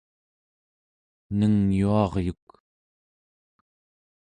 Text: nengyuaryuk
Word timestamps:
nengyuaryuk 1.37 2.47